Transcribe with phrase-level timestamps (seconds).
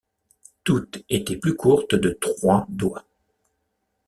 [0.63, 3.05] Toutes étaient plus courtes de trois doigts!